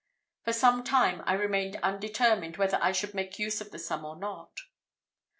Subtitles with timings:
[0.43, 4.15] For some time I remained undetermined whether I should make use of the sum or
[4.15, 4.61] not.